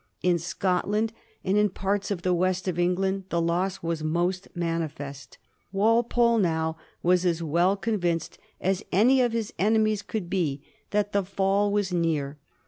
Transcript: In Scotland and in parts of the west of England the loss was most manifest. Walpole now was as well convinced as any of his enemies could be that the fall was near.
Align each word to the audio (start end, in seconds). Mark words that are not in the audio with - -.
In 0.23 0.39
Scotland 0.39 1.13
and 1.43 1.57
in 1.59 1.69
parts 1.69 2.09
of 2.09 2.23
the 2.23 2.33
west 2.33 2.67
of 2.67 2.79
England 2.79 3.25
the 3.29 3.39
loss 3.39 3.83
was 3.83 4.03
most 4.03 4.47
manifest. 4.55 5.37
Walpole 5.71 6.39
now 6.39 6.75
was 7.03 7.23
as 7.23 7.43
well 7.43 7.77
convinced 7.77 8.39
as 8.59 8.83
any 8.91 9.21
of 9.21 9.31
his 9.33 9.53
enemies 9.59 10.01
could 10.01 10.27
be 10.27 10.63
that 10.89 11.11
the 11.11 11.23
fall 11.23 11.71
was 11.71 11.93
near. 11.93 12.39